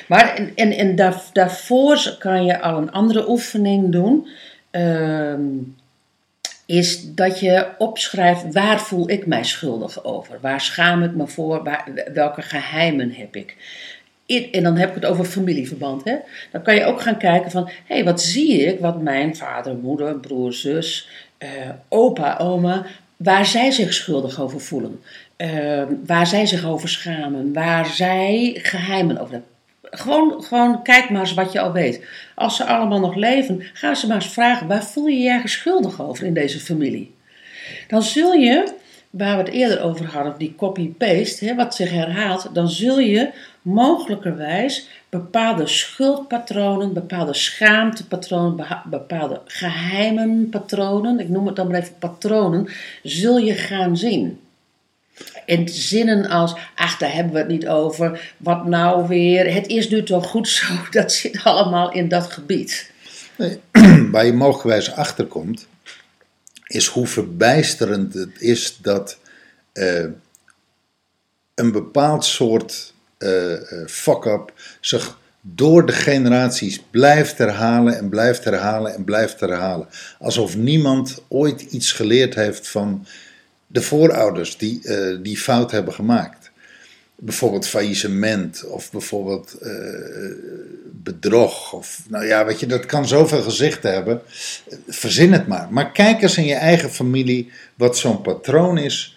Maar 0.07 0.35
en, 0.35 0.51
en, 0.55 0.71
en 0.71 0.95
daar, 0.95 1.21
daarvoor 1.33 2.15
kan 2.19 2.45
je 2.45 2.61
al 2.61 2.77
een 2.77 2.91
andere 2.91 3.29
oefening 3.29 3.91
doen. 3.91 4.27
Ehm, 4.71 5.41
is 6.65 7.13
dat 7.13 7.39
je 7.39 7.67
opschrijft 7.77 8.53
waar 8.53 8.79
voel 8.81 9.09
ik 9.09 9.25
mij 9.25 9.43
schuldig 9.43 10.03
over? 10.03 10.37
Waar 10.41 10.61
schaam 10.61 11.03
ik 11.03 11.15
me 11.15 11.27
voor? 11.27 11.63
Waar, 11.63 11.87
welke 12.13 12.41
geheimen 12.41 13.11
heb 13.11 13.35
ik? 13.35 13.55
En 14.27 14.63
dan 14.63 14.77
heb 14.77 14.89
ik 14.89 14.95
het 14.95 15.05
over 15.05 15.25
familieverband. 15.25 16.03
Hè? 16.03 16.15
Dan 16.51 16.61
kan 16.61 16.75
je 16.75 16.85
ook 16.85 17.01
gaan 17.01 17.17
kijken 17.17 17.51
van, 17.51 17.65
hé, 17.65 17.95
hey, 17.95 18.03
wat 18.03 18.21
zie 18.21 18.65
ik 18.65 18.79
wat 18.79 19.01
mijn 19.01 19.35
vader, 19.35 19.75
moeder, 19.75 20.19
broer, 20.19 20.53
zus, 20.53 21.09
eh, 21.37 21.49
opa, 21.89 22.37
oma, 22.37 22.85
waar 23.17 23.45
zij 23.45 23.71
zich 23.71 23.93
schuldig 23.93 24.41
over 24.41 24.61
voelen. 24.61 25.01
Eh, 25.35 25.83
waar 26.05 26.27
zij 26.27 26.45
zich 26.45 26.65
over 26.65 26.89
schamen, 26.89 27.53
waar 27.53 27.85
zij 27.85 28.59
geheimen 28.61 29.17
over 29.17 29.31
hebben. 29.31 29.49
Gewoon, 29.81 30.43
gewoon 30.43 30.83
kijk 30.83 31.09
maar 31.09 31.21
eens 31.21 31.33
wat 31.33 31.51
je 31.51 31.59
al 31.59 31.71
weet. 31.71 32.05
Als 32.35 32.55
ze 32.55 32.65
allemaal 32.65 32.99
nog 32.99 33.15
leven, 33.15 33.63
ga 33.73 33.95
ze 33.95 34.07
maar 34.07 34.15
eens 34.15 34.33
vragen: 34.33 34.67
waar 34.67 34.83
voel 34.83 35.07
je 35.07 35.19
je 35.19 35.41
schuldig 35.43 36.01
over 36.01 36.25
in 36.25 36.33
deze 36.33 36.59
familie? 36.59 37.15
Dan 37.87 38.03
zul 38.03 38.33
je, 38.33 38.73
waar 39.09 39.37
we 39.37 39.43
het 39.43 39.53
eerder 39.53 39.81
over 39.81 40.05
hadden, 40.05 40.35
die 40.37 40.55
copy-paste, 40.57 41.55
wat 41.55 41.75
zich 41.75 41.91
herhaalt, 41.91 42.49
dan 42.53 42.69
zul 42.69 42.99
je 42.99 43.29
mogelijkerwijs 43.67 44.89
bepaalde 45.09 45.67
schuldpatronen, 45.67 46.93
bepaalde 46.93 47.33
schaamtepatronen, 47.33 48.67
bepaalde 48.85 49.41
geheimenpatronen, 49.45 51.19
ik 51.19 51.29
noem 51.29 51.47
het 51.47 51.55
dan 51.55 51.67
maar 51.67 51.81
even 51.81 51.97
patronen, 51.99 52.67
zul 53.03 53.37
je 53.37 53.53
gaan 53.53 53.97
zien. 53.97 54.39
En 55.45 55.69
zinnen 55.69 56.25
als, 56.25 56.55
ach, 56.75 56.97
daar 56.97 57.13
hebben 57.13 57.33
we 57.33 57.39
het 57.39 57.47
niet 57.47 57.67
over, 57.67 58.33
wat 58.37 58.65
nou 58.65 59.07
weer, 59.07 59.53
het 59.53 59.67
is 59.67 59.89
nu 59.89 60.03
toch 60.03 60.27
goed 60.27 60.47
zo, 60.47 60.73
dat 60.91 61.11
zit 61.11 61.43
allemaal 61.43 61.91
in 61.91 62.07
dat 62.07 62.31
gebied. 62.31 62.91
Waar 64.11 64.25
je 64.25 64.33
mogelijkwijs 64.33 64.91
achterkomt, 64.91 65.67
is 66.67 66.85
hoe 66.85 67.07
verbijsterend 67.07 68.13
het 68.13 68.41
is 68.41 68.77
dat 68.81 69.19
eh, 69.73 70.05
een 71.55 71.71
bepaald 71.71 72.25
soort 72.25 72.95
fuck-up 73.85 74.53
zich 74.81 75.17
door 75.55 75.85
de 75.85 75.91
generaties 75.91 76.83
blijft 76.89 77.37
herhalen 77.37 77.97
en 77.97 78.09
blijft 78.09 78.43
herhalen 78.43 78.93
en 78.93 79.03
blijft 79.03 79.39
herhalen. 79.39 79.87
Alsof 80.19 80.55
niemand 80.55 81.21
ooit 81.27 81.61
iets 81.61 81.91
geleerd 81.91 82.35
heeft 82.35 82.67
van 82.67 83.05
de 83.67 83.81
voorouders 83.81 84.57
die 84.57 84.81
eh, 84.83 85.17
die 85.21 85.37
fout 85.37 85.71
hebben 85.71 85.93
gemaakt. 85.93 86.51
Bijvoorbeeld 87.15 87.67
faillissement 87.67 88.65
of 88.65 88.91
bijvoorbeeld 88.91 89.53
eh, 89.53 89.71
bedrog. 90.83 91.73
Of, 91.73 92.03
nou 92.07 92.25
ja, 92.25 92.45
weet 92.45 92.59
je, 92.59 92.65
dat 92.65 92.85
kan 92.85 93.07
zoveel 93.07 93.41
gezichten 93.41 93.93
hebben. 93.93 94.21
Verzin 94.87 95.33
het 95.33 95.47
maar. 95.47 95.67
Maar 95.71 95.91
kijk 95.91 96.21
eens 96.21 96.37
in 96.37 96.45
je 96.45 96.55
eigen 96.55 96.89
familie 96.89 97.51
wat 97.75 97.97
zo'n 97.97 98.21
patroon 98.21 98.77
is. 98.77 99.16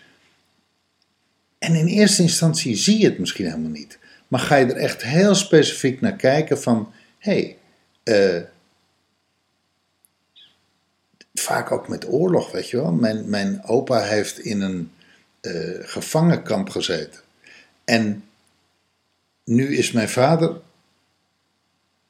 En 1.61 1.75
in 1.75 1.87
eerste 1.87 2.23
instantie 2.23 2.77
zie 2.77 2.99
je 2.99 3.05
het 3.05 3.19
misschien 3.19 3.45
helemaal 3.45 3.71
niet. 3.71 3.99
Maar 4.29 4.41
ga 4.41 4.57
je 4.57 4.67
er 4.67 4.77
echt 4.77 5.03
heel 5.03 5.35
specifiek 5.35 6.01
naar 6.01 6.17
kijken 6.17 6.61
van... 6.61 6.93
Hé, 7.19 7.33
hey, 7.33 7.57
eh, 8.03 8.43
vaak 11.35 11.71
ook 11.73 11.89
met 11.89 12.09
oorlog, 12.09 12.53
weet 12.53 12.71
je 12.71 12.77
wel. 12.77 12.93
Mijn, 12.93 13.31
mijn 13.31 13.65
opa 13.65 14.03
heeft 14.03 14.39
in 14.39 14.61
een 14.61 14.91
eh, 15.41 15.53
gevangenkamp 15.81 16.69
gezeten. 16.69 17.21
En 17.85 18.25
nu 19.45 19.77
is 19.77 19.93
mijn 19.93 20.09
vader 20.09 20.61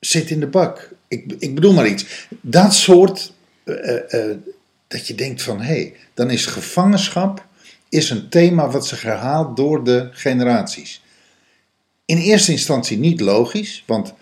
zit 0.01 0.31
in 0.31 0.41
de 0.41 0.47
bak. 0.47 0.89
Ik, 1.09 1.33
ik 1.39 1.55
bedoel 1.55 1.73
maar 1.73 1.87
iets. 1.87 2.29
Dat 2.41 2.75
soort, 2.75 3.33
eh, 3.65 4.31
dat 4.87 5.07
je 5.07 5.15
denkt 5.15 5.43
van, 5.43 5.61
hé, 5.61 5.75
hey, 5.75 5.95
dan 6.15 6.31
is 6.31 6.47
gevangenschap 6.47 7.49
is 7.91 8.11
een 8.11 8.29
thema 8.29 8.71
wat 8.71 8.87
zich 8.87 9.03
herhaalt 9.03 9.57
door 9.57 9.85
de 9.85 10.09
generaties. 10.13 11.03
In 12.05 12.19
eerste 12.19 12.53
instantie 12.53 12.99
niet 12.99 13.21
logisch, 13.21 13.83
want 13.87 14.15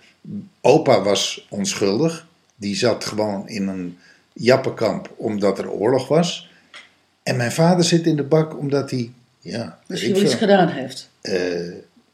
opa 0.61 1.03
was 1.03 1.47
onschuldig. 1.49 2.27
Die 2.57 2.77
zat 2.77 3.05
gewoon 3.05 3.49
in 3.49 3.69
een 3.69 3.99
jappenkamp 4.33 5.13
omdat 5.17 5.59
er 5.59 5.71
oorlog 5.71 6.09
was. 6.09 6.51
En 7.23 7.37
mijn 7.37 7.53
vader 7.53 7.85
zit 7.85 8.07
in 8.07 8.17
de 8.17 8.23
bak 8.23 8.59
omdat 8.59 8.91
hij, 8.91 9.11
ja, 9.41 9.79
Misschien 9.87 10.13
wel 10.15 10.23
iets 10.23 10.35
gedaan 10.35 10.69
heeft. 10.69 11.11
Eh, 11.21 11.37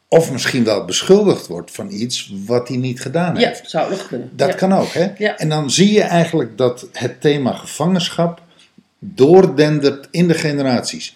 of 0.07 0.31
misschien 0.31 0.63
wel 0.63 0.85
beschuldigd 0.85 1.47
wordt 1.47 1.71
van 1.71 1.91
iets 1.91 2.33
wat 2.45 2.67
hij 2.67 2.77
niet 2.77 3.01
gedaan 3.01 3.35
Ja, 3.35 3.47
heeft. 3.47 3.69
zou 3.69 3.89
nog 3.89 4.07
kunnen. 4.07 4.29
Dat 4.35 4.49
ja. 4.49 4.55
kan 4.55 4.73
ook, 4.73 4.93
hè? 4.93 5.11
Ja. 5.17 5.37
En 5.37 5.49
dan 5.49 5.71
zie 5.71 5.93
je 5.93 6.01
eigenlijk 6.01 6.57
dat 6.57 6.87
het 6.91 7.21
thema 7.21 7.53
gevangenschap 7.53 8.41
doordendert 8.99 10.07
in 10.11 10.27
de 10.27 10.33
generaties. 10.33 11.15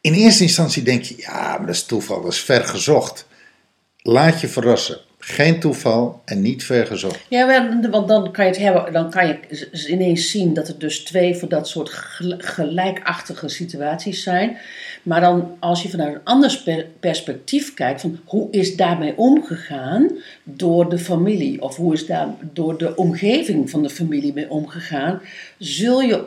In 0.00 0.12
eerste 0.12 0.42
instantie 0.42 0.82
denk 0.82 1.02
je, 1.02 1.14
ja, 1.16 1.56
maar 1.56 1.66
dat 1.66 1.74
is 1.74 1.84
toeval, 1.84 2.22
dat 2.22 2.32
is 2.32 2.40
ver 2.40 2.64
gezocht. 2.64 3.26
Laat 4.02 4.40
je 4.40 4.48
verrassen. 4.48 4.98
Geen 5.22 5.60
toeval 5.60 6.22
en 6.24 6.40
niet 6.42 6.64
ver 6.64 6.86
gezocht. 6.86 7.20
Ja, 7.28 7.70
want 7.90 8.08
dan 8.08 8.32
kan 8.32 8.44
je 8.44 8.50
het 8.50 8.60
hebben, 8.60 8.92
dan 8.92 9.10
kan 9.10 9.26
je 9.26 9.38
ineens 9.88 10.30
zien 10.30 10.54
dat 10.54 10.68
er 10.68 10.78
dus 10.78 10.98
twee 11.04 11.36
van 11.36 11.48
dat 11.48 11.68
soort 11.68 11.88
gel- 11.88 12.34
gelijkachtige 12.38 13.48
situaties 13.48 14.22
zijn. 14.22 14.56
Maar 15.02 15.20
dan 15.20 15.56
als 15.58 15.82
je 15.82 15.88
vanuit 15.88 16.14
een 16.14 16.24
ander 16.24 16.50
spe- 16.50 16.86
perspectief 17.00 17.74
kijkt, 17.74 18.00
van 18.00 18.20
hoe 18.24 18.48
is 18.50 18.76
daarmee 18.76 19.16
omgegaan 19.16 20.10
door 20.44 20.90
de 20.90 20.98
familie, 20.98 21.62
of 21.62 21.76
hoe 21.76 21.92
is 21.92 22.06
daar 22.06 22.28
door 22.52 22.78
de 22.78 22.96
omgeving 22.96 23.70
van 23.70 23.82
de 23.82 23.90
familie 23.90 24.32
mee 24.32 24.50
omgegaan, 24.50 25.20
zul 25.58 26.00
je 26.00 26.24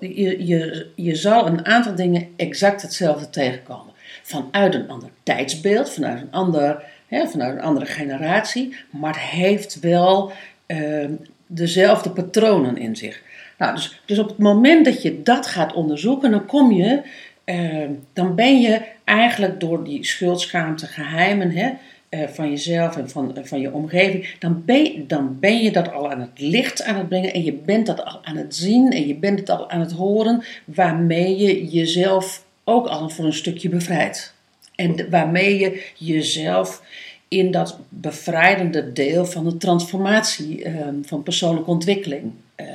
je, 0.00 0.86
je 0.94 1.14
zal 1.14 1.46
een 1.46 1.66
aantal 1.66 1.94
dingen 1.94 2.28
exact 2.36 2.82
hetzelfde 2.82 3.30
tegenkomen. 3.30 3.92
Vanuit 4.22 4.74
een 4.74 4.88
ander 4.88 5.08
tijdsbeeld, 5.22 5.90
vanuit 5.90 6.20
een, 6.20 6.32
ander, 6.32 6.84
hè, 7.06 7.26
vanuit 7.26 7.54
een 7.54 7.62
andere 7.62 7.86
generatie, 7.86 8.76
maar 8.90 9.12
het 9.12 9.22
heeft 9.22 9.80
wel 9.80 10.32
ehm, 10.66 11.12
dezelfde 11.46 12.10
patronen 12.10 12.76
in 12.76 12.96
zich. 12.96 13.22
Nou, 13.58 13.74
dus, 13.74 14.00
dus 14.04 14.18
op 14.18 14.28
het 14.28 14.38
moment 14.38 14.84
dat 14.84 15.02
je 15.02 15.22
dat 15.22 15.46
gaat 15.46 15.72
onderzoeken, 15.72 16.30
dan 16.30 16.46
kom 16.46 16.72
je, 16.72 17.02
ehm, 17.44 17.90
dan 18.12 18.34
ben 18.34 18.60
je 18.60 18.80
eigenlijk 19.04 19.60
door 19.60 19.84
die 19.84 20.04
schuldschaamte, 20.04 20.86
geheimen 20.86 21.50
hè, 21.50 21.70
eh, 22.08 22.28
van 22.28 22.50
jezelf 22.50 22.96
en 22.96 23.10
van, 23.10 23.36
eh, 23.36 23.44
van 23.44 23.60
je 23.60 23.72
omgeving, 23.72 24.38
dan 24.38 24.64
ben, 24.64 25.08
dan 25.08 25.38
ben 25.40 25.62
je 25.62 25.70
dat 25.70 25.92
al 25.92 26.10
aan 26.10 26.20
het 26.20 26.40
licht 26.40 26.82
aan 26.82 26.96
het 26.96 27.08
brengen 27.08 27.32
en 27.32 27.44
je 27.44 27.52
bent 27.52 27.86
dat 27.86 28.04
al 28.04 28.24
aan 28.24 28.36
het 28.36 28.54
zien 28.54 28.90
en 28.92 29.06
je 29.06 29.14
bent 29.14 29.38
het 29.38 29.48
al 29.48 29.70
aan 29.70 29.80
het 29.80 29.92
horen, 29.92 30.44
waarmee 30.64 31.36
je 31.36 31.66
jezelf 31.66 32.44
ook 32.64 32.86
al 32.86 33.08
voor 33.08 33.24
een 33.24 33.32
stukje 33.32 33.68
bevrijdt. 33.68 34.34
En 34.74 35.10
waarmee 35.10 35.58
je 35.58 35.86
jezelf 35.96 36.82
in 37.28 37.50
dat 37.50 37.78
bevrijdende 37.88 38.92
deel 38.92 39.26
van 39.26 39.44
de 39.44 39.56
transformatie 39.56 40.64
ehm, 40.64 41.02
van 41.02 41.22
persoonlijke 41.22 41.70
ontwikkeling 41.70 42.32
ehm, 42.54 42.70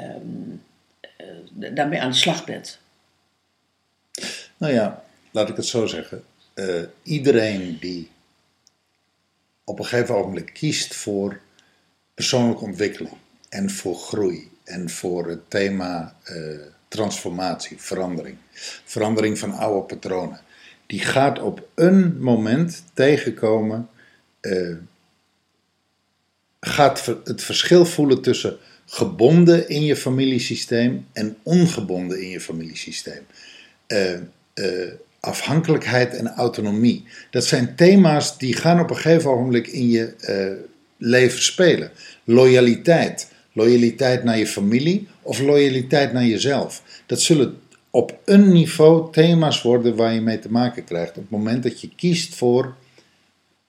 eh, 0.99 1.69
daarmee 1.73 2.01
aan 2.01 2.11
de 2.11 2.17
slag 2.17 2.45
bent. 2.45 2.79
Nou 4.57 4.73
ja, 4.73 5.03
laat 5.31 5.49
ik 5.49 5.55
het 5.55 5.65
zo 5.65 5.85
zeggen. 5.85 6.23
Iedereen 7.03 7.77
die 7.79 8.09
op 9.63 9.79
een 9.79 9.85
gegeven 9.85 10.15
ogenblik 10.15 10.49
kiest 10.53 10.95
voor 10.95 11.39
persoonlijke 12.13 12.63
ontwikkeling 12.63 13.15
en 13.49 13.69
voor 13.69 13.95
groei 13.95 14.51
en 14.63 14.89
voor 14.89 15.27
het 15.27 15.49
thema 15.49 16.15
eh, 16.23 16.35
transformatie, 16.87 17.77
verandering, 17.79 18.37
verandering 18.85 19.39
van 19.39 19.51
oude 19.51 19.95
patronen, 19.95 20.41
die 20.85 20.99
gaat 20.99 21.39
op 21.39 21.67
een 21.75 22.21
moment 22.21 22.83
tegenkomen, 22.93 23.89
eh, 24.39 24.75
gaat 26.59 27.05
het 27.23 27.43
verschil 27.43 27.85
voelen 27.85 28.21
tussen 28.21 28.57
gebonden 28.85 29.69
in 29.69 29.83
je 29.83 29.95
familiesysteem 29.95 31.07
en 31.13 31.37
ongebonden 31.43 32.21
in 32.21 32.29
je 32.29 32.41
familiesysteem. 32.41 33.25
Eh, 33.87 34.19
afhankelijkheid 35.23 36.15
en 36.15 36.27
autonomie. 36.27 37.05
Dat 37.29 37.45
zijn 37.45 37.75
thema's 37.75 38.37
die 38.37 38.53
gaan 38.53 38.79
op 38.79 38.89
een 38.89 38.95
gegeven 38.95 39.29
ogenblik 39.29 39.67
in 39.67 39.89
je 39.89 40.15
eh, 40.19 40.65
leven 40.97 41.43
spelen. 41.43 41.91
Loyaliteit. 42.23 43.31
Loyaliteit 43.53 44.23
naar 44.23 44.37
je 44.37 44.47
familie 44.47 45.07
of 45.21 45.39
loyaliteit 45.39 46.13
naar 46.13 46.25
jezelf. 46.25 46.81
Dat 47.05 47.21
zullen 47.21 47.61
op 47.89 48.17
een 48.25 48.51
niveau 48.51 49.11
thema's 49.11 49.61
worden 49.61 49.95
waar 49.95 50.13
je 50.13 50.21
mee 50.21 50.39
te 50.39 50.51
maken 50.51 50.83
krijgt 50.83 51.09
op 51.09 51.21
het 51.21 51.29
moment 51.29 51.63
dat 51.63 51.81
je 51.81 51.89
kiest 51.95 52.35
voor 52.35 52.75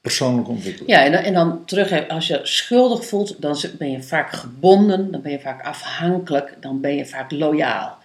persoonlijke 0.01 0.51
ontwikkeling. 0.51 0.91
Ja, 0.91 1.05
en 1.05 1.13
dan, 1.13 1.23
en 1.23 1.35
dan 1.35 1.65
terug, 1.65 2.09
als 2.09 2.27
je 2.27 2.41
schuldig 2.43 3.07
voelt, 3.07 3.43
dan 3.43 3.57
ben 3.79 3.91
je 3.91 4.03
vaak 4.03 4.33
gebonden, 4.33 5.11
dan 5.11 5.23
ben 5.23 5.33
je 5.33 5.41
vaak 5.41 5.65
afhankelijk, 5.65 6.57
dan 6.61 6.81
ben 6.81 6.97
je 6.97 7.07
vaak 7.07 7.31
loyaal. 7.31 7.99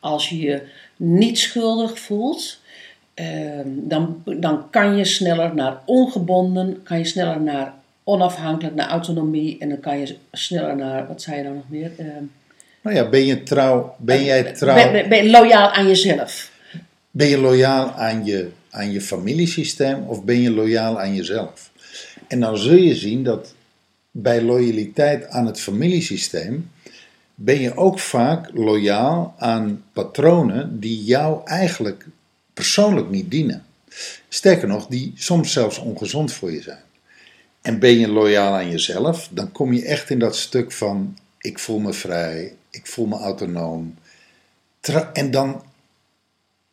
Als 0.00 0.28
je 0.28 0.38
je 0.38 0.62
niet 0.96 1.38
schuldig 1.38 1.98
voelt, 1.98 2.57
ehm, 3.18 3.68
dan, 3.74 4.22
dan 4.24 4.70
kan 4.70 4.96
je 4.96 5.04
sneller 5.04 5.54
naar 5.54 5.76
ongebonden, 5.84 6.82
kan 6.82 6.98
je 6.98 7.04
sneller 7.04 7.40
naar 7.40 7.74
onafhankelijk, 8.04 8.74
naar 8.74 8.88
autonomie 8.88 9.58
en 9.58 9.68
dan 9.68 9.80
kan 9.80 9.98
je 9.98 10.16
sneller 10.32 10.76
naar, 10.76 11.06
wat 11.06 11.22
zei 11.22 11.36
je 11.36 11.42
nou 11.42 11.54
nog 11.54 11.64
meer? 11.68 11.90
Ehm, 11.98 12.24
Nou 12.82 12.96
ja, 12.96 13.08
ben 13.08 13.24
je 13.26 13.42
trouw, 13.42 13.94
ben 13.98 14.24
jij 14.24 14.42
trouw, 14.52 14.74
ben, 14.74 14.92
ben- 14.92 15.08
ben 15.08 15.24
je 15.24 15.30
loyaal 15.30 15.70
aan 15.70 15.86
jezelf. 15.86 16.50
Ben 17.10 17.26
je 17.28 17.38
loyaal 17.38 17.90
aan 17.92 18.24
je, 18.24 18.48
aan 18.70 18.92
je 18.92 19.00
familiesysteem 19.00 20.02
of 20.06 20.24
ben 20.24 20.40
je 20.40 20.50
loyaal 20.50 21.00
aan 21.00 21.14
jezelf? 21.14 21.70
En 22.28 22.40
dan 22.40 22.58
zul 22.58 22.76
je 22.76 22.94
zien 22.94 23.24
dat 23.24 23.54
bij 24.10 24.42
loyaliteit 24.42 25.28
aan 25.28 25.46
het 25.46 25.60
familiesysteem 25.60 26.70
ben 27.34 27.60
je 27.60 27.76
ook 27.76 27.98
vaak 27.98 28.50
loyaal 28.54 29.34
aan 29.38 29.84
patronen 29.92 30.80
die 30.80 31.04
jou 31.04 31.40
eigenlijk 31.44 32.06
persoonlijk 32.58 33.10
niet 33.10 33.30
dienen. 33.30 33.66
Sterker 34.28 34.68
nog, 34.68 34.86
die 34.86 35.12
soms 35.16 35.52
zelfs 35.52 35.78
ongezond 35.78 36.32
voor 36.32 36.52
je 36.52 36.62
zijn. 36.62 36.82
En 37.62 37.78
ben 37.78 37.98
je 37.98 38.08
loyaal 38.08 38.54
aan 38.54 38.70
jezelf, 38.70 39.28
dan 39.30 39.52
kom 39.52 39.72
je 39.72 39.84
echt 39.84 40.10
in 40.10 40.18
dat 40.18 40.36
stuk 40.36 40.72
van 40.72 41.18
ik 41.38 41.58
voel 41.58 41.78
me 41.78 41.92
vrij, 41.92 42.54
ik 42.70 42.86
voel 42.86 43.06
me 43.06 43.16
autonoom. 43.16 43.94
En 45.12 45.30
dan 45.30 45.62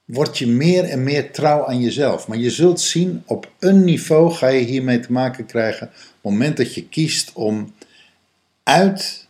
word 0.05 0.37
je 0.37 0.47
meer 0.47 0.83
en 0.83 1.03
meer 1.03 1.31
trouw 1.31 1.65
aan 1.65 1.81
jezelf. 1.81 2.27
Maar 2.27 2.37
je 2.37 2.51
zult 2.51 2.79
zien, 2.81 3.23
op 3.25 3.51
een 3.59 3.83
niveau 3.83 4.31
ga 4.31 4.47
je 4.47 4.63
hiermee 4.63 4.99
te 4.99 5.11
maken 5.11 5.45
krijgen. 5.45 5.87
Op 5.87 5.93
het 5.93 6.31
moment 6.31 6.57
dat 6.57 6.73
je 6.73 6.87
kiest 6.87 7.31
om 7.33 7.73
uit 8.63 9.27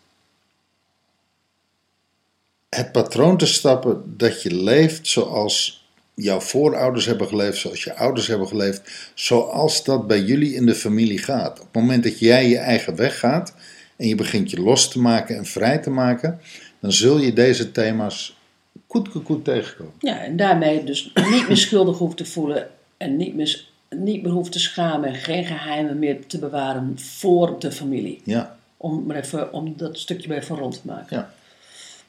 het 2.70 2.92
patroon 2.92 3.38
te 3.38 3.46
stappen 3.46 4.18
dat 4.18 4.42
je 4.42 4.54
leeft 4.54 5.08
zoals 5.08 5.85
jouw 6.16 6.40
voorouders 6.40 7.06
hebben 7.06 7.28
geleefd, 7.28 7.58
zoals 7.58 7.84
je 7.84 7.96
ouders 7.96 8.28
hebben 8.28 8.48
geleefd, 8.48 9.12
zoals 9.14 9.84
dat 9.84 10.08
bij 10.08 10.22
jullie 10.22 10.54
in 10.54 10.66
de 10.66 10.76
familie 10.76 11.18
gaat. 11.18 11.60
Op 11.60 11.66
het 11.66 11.82
moment 11.82 12.04
dat 12.04 12.20
jij 12.20 12.50
je 12.50 12.58
eigen 12.58 12.96
weg 12.96 13.20
gaat 13.20 13.54
en 13.96 14.08
je 14.08 14.16
begint 14.16 14.52
je 14.52 14.62
los 14.62 14.90
te 14.92 15.00
maken 15.00 15.38
en 15.38 15.46
vrij 15.46 15.78
te 15.78 15.90
maken, 15.90 16.40
dan 16.80 16.92
zul 16.92 17.18
je 17.18 17.34
deze 17.34 17.72
thema's 17.72 18.38
koet 18.88 19.24
koet 19.24 19.44
tegenkomen. 19.44 19.94
Ja, 20.00 20.20
en 20.24 20.38
daarmee 20.38 20.84
dus 20.84 21.12
niet 21.32 21.48
meer 21.48 21.58
schuldig 21.58 21.98
hoeft 21.98 22.18
te 22.18 22.26
voelen 22.26 22.68
en 22.98 23.18
niet 23.18 23.36
meer, 23.36 23.66
niet 23.90 24.24
meer 24.24 24.32
hoeft 24.32 24.52
te 24.52 24.60
schamen 24.60 25.10
en 25.10 25.16
geen 25.16 25.46
geheimen 25.46 26.00
meer 26.00 26.28
te 26.28 26.40
bewaren 26.40 27.00
voor 27.00 27.60
de 27.60 27.72
familie. 27.72 28.22
Ja, 28.24 28.58
Om, 28.78 29.06
maar 29.06 29.16
even, 29.16 29.54
om 29.54 29.74
dat 29.78 30.00
stukje 30.00 30.28
bij 30.28 30.38
even 30.38 30.56
rond 30.56 30.74
te 30.74 30.88
maken. 30.88 31.18
ja. 31.18 31.34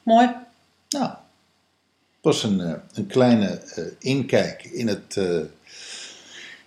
Mooi. 0.03 0.29
Nou, 0.89 1.11
was 2.27 2.43
een, 2.43 2.61
eh, 2.61 2.73
een 2.93 3.07
kleine 3.07 3.47
eh, 3.47 3.83
inkijk 3.99 4.63
in, 4.63 4.87
het, 4.87 5.17
eh, 5.17 5.39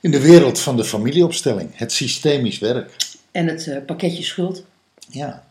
in 0.00 0.10
de 0.10 0.20
wereld 0.20 0.60
van 0.60 0.76
de 0.76 0.84
familieopstelling, 0.84 1.70
het 1.72 1.92
systemisch 1.92 2.58
werk. 2.58 2.96
En 3.30 3.46
het 3.46 3.86
pakketje 3.86 4.22
schuld. 4.22 4.64
Ja. 5.08 5.46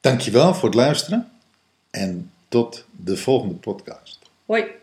Dankjewel 0.00 0.54
voor 0.54 0.68
het 0.68 0.78
luisteren 0.78 1.30
en 1.90 2.30
tot 2.48 2.84
de 2.90 3.16
volgende 3.16 3.54
podcast. 3.54 4.18
Hoi. 4.46 4.79